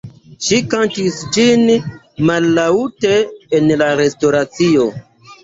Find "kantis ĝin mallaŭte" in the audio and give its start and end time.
0.69-3.13